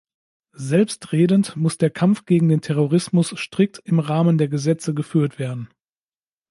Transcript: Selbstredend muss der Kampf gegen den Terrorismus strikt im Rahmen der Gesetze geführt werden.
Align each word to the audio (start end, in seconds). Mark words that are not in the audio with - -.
Selbstredend 0.55 1.57
muss 1.57 1.77
der 1.77 1.91
Kampf 1.91 2.25
gegen 2.25 2.49
den 2.49 2.61
Terrorismus 2.61 3.39
strikt 3.39 3.83
im 3.85 3.99
Rahmen 3.99 4.39
der 4.39 4.47
Gesetze 4.47 4.95
geführt 4.95 5.37
werden. 5.37 5.69